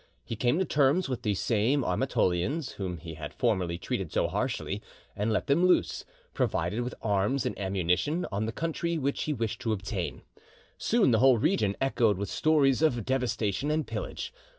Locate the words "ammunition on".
7.59-8.47